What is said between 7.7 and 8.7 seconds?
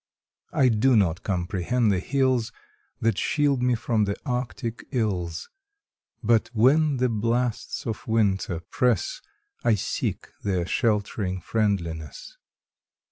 of winter